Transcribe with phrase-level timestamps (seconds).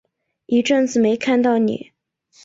[0.47, 1.91] 一阵子没看到妳